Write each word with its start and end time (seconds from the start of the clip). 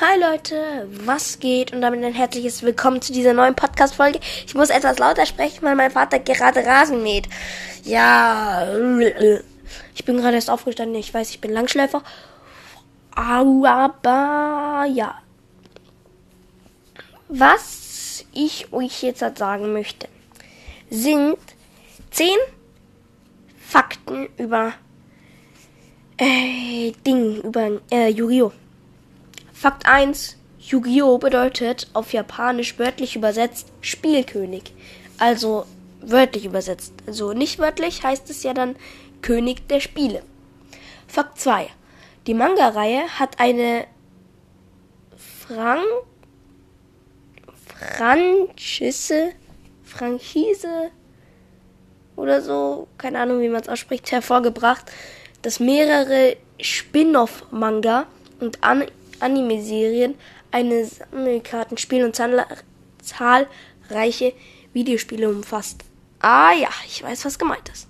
Hi 0.00 0.18
Leute, 0.18 0.88
was 1.04 1.38
geht? 1.38 1.74
Und 1.74 1.82
damit 1.82 2.02
ein 2.02 2.14
herzliches 2.14 2.62
Willkommen 2.62 3.02
zu 3.02 3.12
dieser 3.12 3.34
neuen 3.34 3.54
Podcast-Folge. 3.54 4.20
Ich 4.46 4.54
muss 4.54 4.70
etwas 4.70 4.98
lauter 4.98 5.26
sprechen, 5.26 5.62
weil 5.62 5.76
mein 5.76 5.90
Vater 5.90 6.18
gerade 6.18 6.64
Rasen 6.64 7.02
mäht. 7.02 7.28
Ja, 7.84 8.66
ich 9.94 10.04
bin 10.06 10.16
gerade 10.16 10.36
erst 10.36 10.48
aufgestanden. 10.48 10.98
Ich 10.98 11.12
weiß, 11.12 11.28
ich 11.28 11.42
bin 11.42 11.52
Langschläfer. 11.52 12.02
Aber 13.14 14.86
ja. 14.90 15.20
Was 17.28 18.24
ich 18.32 18.72
euch 18.72 19.02
jetzt 19.02 19.20
halt 19.20 19.36
sagen 19.36 19.74
möchte, 19.74 20.08
sind 20.88 21.36
zehn 22.10 22.38
Fakten 23.60 24.30
über 24.38 24.72
äh, 26.16 26.92
Ding, 27.06 27.42
über 27.42 27.72
äh, 27.90 28.08
Yu-Gi-Oh! 28.08 28.52
Fakt 29.62 29.86
1. 29.86 30.38
Yu-Gi-Oh! 30.58 31.18
bedeutet 31.18 31.86
auf 31.92 32.12
Japanisch 32.12 32.80
wörtlich 32.80 33.14
übersetzt 33.14 33.68
Spielkönig. 33.80 34.74
Also 35.18 35.66
wörtlich 36.00 36.46
übersetzt. 36.46 36.92
Also 37.06 37.32
nicht 37.32 37.60
wörtlich 37.60 38.02
heißt 38.02 38.28
es 38.28 38.42
ja 38.42 38.54
dann 38.54 38.74
König 39.20 39.68
der 39.68 39.78
Spiele. 39.78 40.24
Fakt 41.06 41.38
2. 41.38 41.68
Die 42.26 42.34
Manga-Reihe 42.34 43.02
hat 43.20 43.38
eine 43.38 43.86
Frank 45.46 45.86
Franchise, 47.96 49.30
Franchise 49.84 50.90
oder 52.16 52.42
so, 52.42 52.88
keine 52.98 53.20
Ahnung, 53.20 53.40
wie 53.40 53.48
man 53.48 53.60
es 53.60 53.68
ausspricht, 53.68 54.10
hervorgebracht, 54.10 54.90
dass 55.42 55.60
mehrere 55.60 56.36
Spin-off-Manga 56.60 58.08
und 58.40 58.64
An 58.64 58.86
Anime-Serien, 59.22 60.14
eine 60.50 60.84
Sammelkartenspiel 60.84 62.04
und 62.04 62.14
zahlreiche 63.02 64.32
Videospiele 64.72 65.28
umfasst. 65.28 65.84
Ah 66.20 66.52
ja, 66.52 66.68
ich 66.86 67.02
weiß, 67.02 67.24
was 67.24 67.38
gemeint 67.38 67.68
ist. 67.68 67.88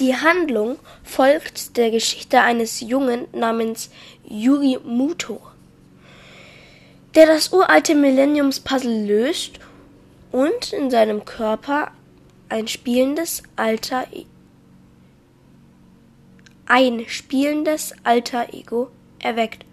Die 0.00 0.16
Handlung 0.16 0.78
folgt 1.04 1.76
der 1.76 1.92
Geschichte 1.92 2.40
eines 2.40 2.80
Jungen 2.80 3.28
namens 3.32 3.90
Yuri 4.24 4.78
Muto, 4.84 5.40
der 7.14 7.26
das 7.26 7.52
uralte 7.52 7.94
Millenniums-Puzzle 7.94 9.06
löst 9.06 9.60
und 10.32 10.72
in 10.72 10.90
seinem 10.90 11.24
Körper 11.24 11.92
ein 12.48 12.66
spielendes 12.66 13.44
Alter 13.54 14.08
ein 16.66 17.04
spielendes 17.08 17.94
Alter 18.04 18.52
Ego 18.52 18.90
erweckt, 19.18 19.64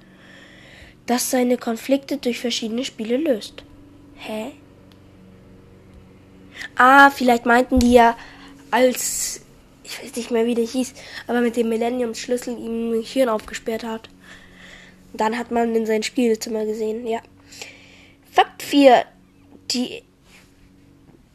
das 1.05 1.31
seine 1.31 1.57
Konflikte 1.57 2.17
durch 2.17 2.39
verschiedene 2.39 2.85
Spiele 2.85 3.17
löst. 3.17 3.63
Hä? 4.15 4.51
Ah, 6.75 7.09
vielleicht 7.09 7.45
meinten 7.45 7.79
die 7.79 7.93
ja 7.93 8.15
als 8.69 9.41
ich 9.91 10.01
weiß 10.01 10.15
nicht 10.15 10.31
mehr, 10.31 10.45
wie 10.45 10.55
der 10.55 10.65
hieß, 10.65 10.93
aber 11.27 11.41
mit 11.41 11.57
dem 11.57 11.69
Millennium-Schlüssel 11.69 12.57
ihm 12.57 12.93
ein 12.93 13.01
Hirn 13.01 13.29
aufgesperrt 13.29 13.83
hat. 13.83 14.09
Dann 15.13 15.37
hat 15.37 15.51
man 15.51 15.75
in 15.75 15.85
sein 15.85 16.03
Spielzimmer 16.03 16.65
gesehen, 16.65 17.05
ja. 17.05 17.19
Fakt 18.31 18.63
4. 18.63 19.03
Die, 19.71 20.03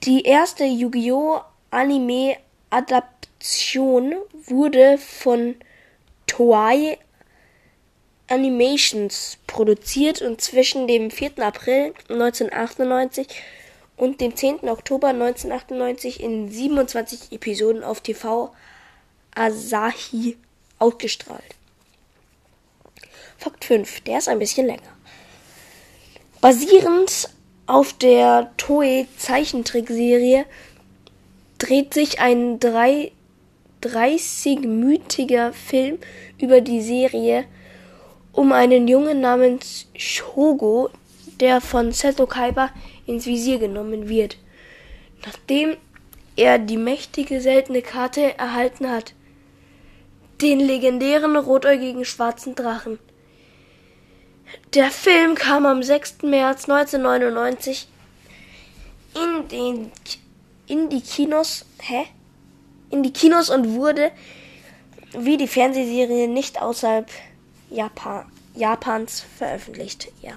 die 0.04 0.22
erste 0.22 0.64
Yu-Gi-Oh! 0.64 1.40
Anime-Adaption 1.70 2.45
Animation 2.70 4.14
wurde 4.32 4.98
von 4.98 5.56
Toei 6.26 6.98
Animations 8.28 9.38
produziert 9.46 10.20
und 10.20 10.40
zwischen 10.40 10.88
dem 10.88 11.10
4. 11.10 11.38
April 11.38 11.94
1998 12.08 13.28
und 13.96 14.20
dem 14.20 14.34
10. 14.34 14.68
Oktober 14.68 15.08
1998 15.08 16.20
in 16.20 16.50
27 16.50 17.32
Episoden 17.32 17.84
auf 17.84 18.00
TV 18.00 18.52
Asahi 19.34 20.36
ausgestrahlt. 20.78 21.54
Fakt 23.38 23.64
5, 23.64 24.00
der 24.00 24.18
ist 24.18 24.28
ein 24.28 24.38
bisschen 24.38 24.66
länger. 24.66 24.82
Basierend 26.40 27.30
auf 27.66 27.92
der 27.92 28.52
Toei 28.56 29.06
Zeichentrickserie 29.18 30.46
dreht 31.58 31.94
sich 31.94 32.20
ein 32.20 32.60
drei 32.60 33.12
30-mütiger 33.82 35.52
Film 35.52 35.98
über 36.38 36.60
die 36.60 36.80
Serie 36.80 37.44
um 38.32 38.52
einen 38.52 38.86
Jungen 38.86 39.20
namens 39.20 39.86
Shogo, 39.96 40.90
der 41.40 41.60
von 41.60 41.92
Seto 41.92 42.26
Kaiba 42.26 42.70
ins 43.06 43.26
Visier 43.26 43.58
genommen 43.58 44.08
wird, 44.08 44.36
nachdem 45.24 45.76
er 46.36 46.58
die 46.58 46.76
mächtige 46.76 47.40
seltene 47.40 47.80
Karte 47.80 48.38
erhalten 48.38 48.90
hat, 48.90 49.14
den 50.42 50.60
legendären 50.60 51.36
rotäugigen 51.36 52.04
schwarzen 52.04 52.54
Drachen. 52.54 52.98
Der 54.74 54.90
Film 54.90 55.34
kam 55.34 55.64
am 55.64 55.82
6. 55.82 56.22
März 56.22 56.68
1999 56.68 57.88
in 59.14 59.48
den 59.48 59.92
in 60.66 60.88
die 60.88 61.00
Kinos. 61.00 61.64
Hä? 61.80 62.06
in 62.90 63.02
die 63.02 63.12
Kinos 63.12 63.50
und 63.50 63.74
wurde 63.74 64.10
wie 65.12 65.36
die 65.36 65.48
Fernsehserie 65.48 66.28
nicht 66.28 66.60
außerhalb 66.60 67.10
Japan, 67.70 68.30
Japans 68.54 69.24
veröffentlicht. 69.36 70.08
Ja. 70.22 70.32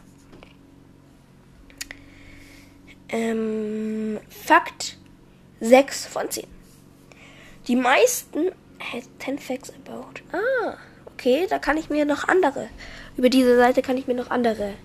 Ähm, 3.10 4.20
Fakt 4.30 4.98
6 5.60 6.06
von 6.06 6.30
10. 6.30 6.46
Die 7.68 7.76
meisten. 7.76 8.52
10 9.20 9.40
Facts 9.40 9.72
about. 9.72 10.22
Ah, 10.32 10.78
okay, 11.14 11.46
da 11.50 11.60
kann 11.60 11.78
ich 11.78 11.90
mir 11.90 12.06
noch 12.06 12.28
andere. 12.28 12.70
Über 13.18 13.30
diese 13.30 13.58
Seite 13.58 13.82
kann 13.82 13.98
ich 13.98 14.08
mir 14.08 14.14
noch 14.14 14.30
andere 14.30 14.76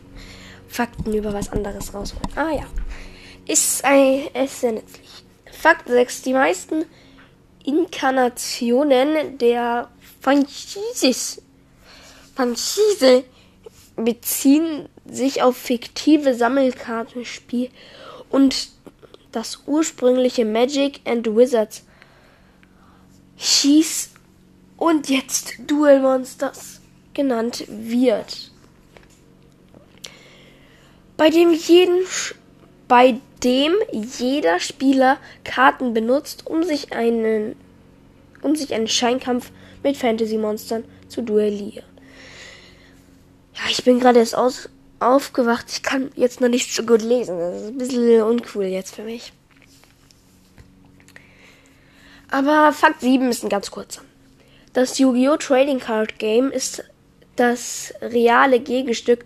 Fakten 0.68 1.14
über 1.14 1.32
was 1.32 1.52
anderes 1.52 1.94
rausholen. 1.94 2.26
Ah 2.34 2.50
ja. 2.50 2.66
Ist, 3.46 3.84
ein, 3.84 4.26
ist 4.34 4.60
sehr 4.60 4.72
nützlich. 4.72 5.23
Fakt 5.64 5.88
6. 5.88 6.20
Die 6.20 6.34
meisten 6.34 6.84
Inkarnationen 7.64 9.38
der 9.38 9.88
Franchise 10.20 11.40
beziehen 13.96 14.90
sich 15.06 15.42
auf 15.42 15.56
fiktive 15.56 16.34
Sammelkartenspiel 16.34 17.70
und 18.28 18.68
das 19.32 19.62
ursprüngliche 19.64 20.44
Magic 20.44 21.00
and 21.06 21.34
Wizards 21.34 21.82
hieß 23.36 24.10
und 24.76 25.08
jetzt 25.08 25.54
Duel 25.66 26.00
Monsters 26.00 26.82
genannt 27.14 27.64
wird. 27.68 28.50
Bei 31.16 31.30
dem 31.30 31.54
jeden 31.54 32.04
bei 32.86 33.18
dem 33.44 33.74
jeder 33.92 34.58
Spieler 34.58 35.18
Karten 35.44 35.92
benutzt, 35.92 36.46
um 36.46 36.62
sich 36.62 36.92
einen, 36.92 37.56
um 38.42 38.56
sich 38.56 38.72
einen 38.74 38.88
Scheinkampf 38.88 39.50
mit 39.82 39.96
Fantasy-Monstern 39.96 40.84
zu 41.08 41.22
duellieren. 41.22 41.84
Ja, 43.54 43.70
ich 43.70 43.84
bin 43.84 44.00
gerade 44.00 44.18
erst 44.18 44.36
aus, 44.36 44.68
aufgewacht. 44.98 45.66
Ich 45.68 45.82
kann 45.82 46.10
jetzt 46.16 46.40
noch 46.40 46.48
nicht 46.48 46.74
so 46.74 46.84
gut 46.84 47.02
lesen. 47.02 47.38
Das 47.38 47.62
ist 47.62 47.68
ein 47.68 47.78
bisschen 47.78 48.22
uncool 48.22 48.64
jetzt 48.64 48.94
für 48.94 49.02
mich. 49.02 49.32
Aber 52.30 52.72
Fakt 52.72 53.00
7 53.00 53.28
ist 53.28 53.44
ein 53.44 53.48
ganz 53.48 53.70
kurzer. 53.70 54.02
Das 54.72 54.98
Yu-Gi-Oh! 54.98 55.36
Trading 55.36 55.78
Card 55.78 56.18
Game 56.18 56.50
ist 56.50 56.82
das 57.36 57.94
reale 58.00 58.58
Gegenstück 58.58 59.24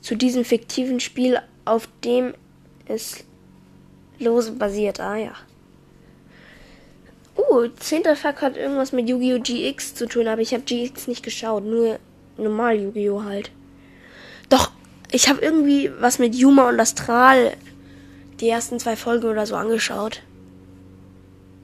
zu 0.00 0.14
diesem 0.14 0.44
fiktiven 0.44 1.00
Spiel, 1.00 1.40
auf 1.64 1.88
dem 2.04 2.34
es 2.86 3.24
lose 4.18 4.52
basiert. 4.52 5.00
Ah 5.00 5.16
ja. 5.16 5.32
Uh, 7.36 7.68
10. 7.68 8.04
Fuck 8.14 8.42
hat 8.42 8.56
irgendwas 8.56 8.92
mit 8.92 9.08
Yu-Gi-Oh! 9.08 9.40
GX 9.40 9.94
zu 9.94 10.06
tun, 10.06 10.28
aber 10.28 10.40
ich 10.40 10.54
habe 10.54 10.62
GX 10.62 11.08
nicht 11.08 11.24
geschaut, 11.24 11.64
nur 11.64 11.98
normal 12.36 12.80
Yu-Gi-Oh! 12.80 13.24
halt. 13.24 13.50
Doch, 14.48 14.70
ich 15.10 15.28
habe 15.28 15.40
irgendwie 15.40 15.90
was 15.98 16.18
mit 16.18 16.34
Yuma 16.34 16.68
und 16.68 16.78
Astral 16.78 17.56
die 18.40 18.48
ersten 18.48 18.78
zwei 18.78 18.96
Folgen 18.96 19.26
oder 19.26 19.46
so 19.46 19.56
angeschaut. 19.56 20.22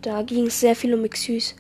Da 0.02 0.22
ging 0.22 0.46
es 0.46 0.60
sehr 0.60 0.74
viel 0.74 0.94
um 0.94 1.08
Xyz. 1.08 1.54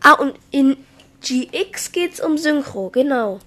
Ah, 0.00 0.12
und 0.12 0.34
in 0.50 0.76
GX 1.22 1.92
geht's 1.92 2.20
um 2.20 2.36
Synchro, 2.36 2.90
genau. 2.90 3.40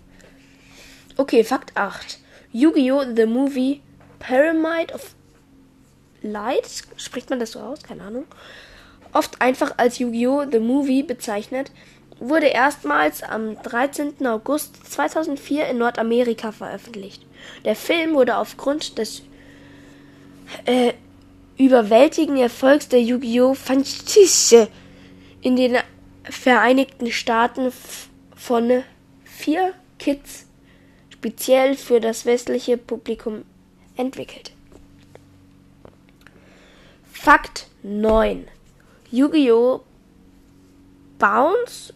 Okay, 1.18 1.44
Fakt 1.44 1.76
8. 1.76 2.20
Yu-Gi-Oh! 2.54 3.14
The 3.16 3.26
Movie 3.26 3.82
Pyramid 4.20 4.94
of 4.94 5.16
Light, 6.22 6.70
spricht 6.98 7.30
man 7.30 7.40
das 7.40 7.52
so 7.52 7.60
aus? 7.60 7.84
Keine 7.84 8.04
Ahnung. 8.04 8.26
Oft 9.14 9.42
einfach 9.42 9.78
als 9.78 10.00
Yu-Gi-Oh! 10.00 10.46
The 10.50 10.60
Movie 10.60 11.04
bezeichnet, 11.04 11.72
wurde 12.20 12.48
erstmals 12.48 13.24
am 13.24 13.62
13. 13.62 14.26
August 14.28 14.92
2004 14.92 15.68
in 15.68 15.80
Nordamerika 15.80 16.52
veröffentlicht. 16.52 17.26
Der 17.66 17.76
Film 17.76 18.14
wurde 18.14 18.38
aufgrund 18.38 18.98
des 18.98 19.24
äh, 20.66 20.94
überwältigenden 21.58 22.44
Erfolgs 22.44 22.88
der 22.88 23.02
Yu-Gi-Oh! 23.02 23.54
Franchise 23.54 24.68
in 25.42 25.56
den 25.56 25.78
Vereinigten 26.24 27.12
Staaten 27.12 27.72
von 28.36 28.84
vier 29.24 29.74
Kids 29.98 30.46
speziell 31.10 31.76
für 31.76 32.00
das 32.00 32.26
westliche 32.26 32.78
Publikum 32.78 33.44
entwickelt. 33.96 34.52
Fakt 37.24 37.68
9. 37.84 38.48
Yu-Gi-Oh! 39.12 39.82
Bounce 41.20 41.94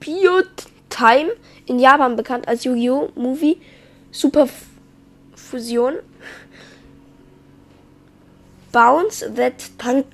Period 0.00 0.50
Time 0.90 1.30
in 1.64 1.78
Japan 1.78 2.14
bekannt 2.14 2.46
als 2.46 2.64
Yu-Gi-Oh! 2.64 3.08
Movie 3.14 3.56
Super 4.10 4.46
Fusion 5.34 5.94
Bounce 8.70 9.32
That 9.34 9.70
Time 9.78 10.04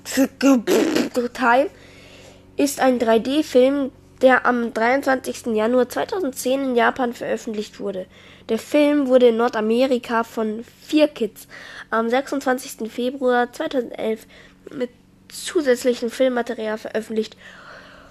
ist 2.55 2.79
ein 2.79 2.99
3D-Film, 2.99 3.91
der 4.21 4.45
am 4.45 4.73
23. 4.73 5.47
Januar 5.47 5.89
2010 5.89 6.69
in 6.69 6.75
Japan 6.75 7.11
veröffentlicht 7.11 7.81
wurde. 7.81 8.05
Der 8.49 8.59
Film 8.59 9.07
wurde 9.07 9.29
in 9.29 9.37
Nordamerika 9.37 10.23
von 10.23 10.63
Vier 10.81 11.07
Kids 11.07 11.47
am 11.89 12.09
26. 12.09 12.91
Februar 12.91 13.51
2011 13.51 14.27
mit 14.71 14.89
zusätzlichem 15.29 16.11
Filmmaterial 16.11 16.77
veröffentlicht, 16.77 17.35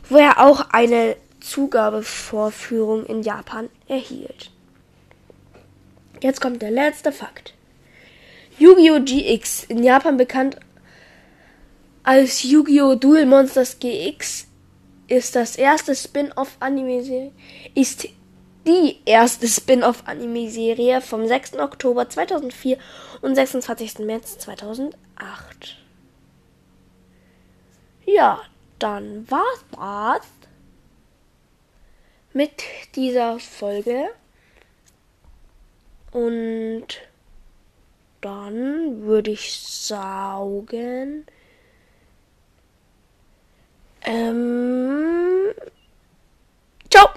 wo 0.08 0.16
er 0.16 0.44
auch 0.44 0.70
eine 0.70 1.16
Zugabevorführung 1.40 3.06
in 3.06 3.22
Japan 3.22 3.68
erhielt. 3.86 4.50
Jetzt 6.20 6.40
kommt 6.40 6.62
der 6.62 6.70
letzte 6.70 7.12
Fakt. 7.12 7.54
Yu-Gi-Oh! 8.58 9.00
GX, 9.00 9.64
in 9.64 9.82
Japan 9.82 10.16
bekannt 10.16 10.56
als 12.02 12.42
Yu-Gi-Oh! 12.42 12.94
Duel 12.94 13.26
Monsters 13.26 13.78
GX, 13.78 14.46
ist 15.08 15.36
das 15.36 15.56
erste 15.56 15.94
Spin-off-Anime-Serie, 15.94 17.32
ist 17.74 18.08
die 18.66 19.00
erste 19.04 19.46
Spin-off-Anime-Serie 19.46 21.00
vom 21.00 21.26
6. 21.26 21.58
Oktober 21.58 22.08
2004 22.08 22.78
und 23.20 23.34
26. 23.34 24.00
März 24.00 24.38
2008. 24.38 24.96
Ja, 28.06 28.40
dann 28.78 29.30
war's 29.30 29.64
das 29.72 30.28
mit 32.32 32.62
dieser 32.94 33.38
Folge. 33.38 34.10
Und 36.10 36.86
dann 38.20 39.02
würde 39.02 39.32
ich 39.32 39.58
sagen, 39.58 41.26
ähm, 44.02 45.52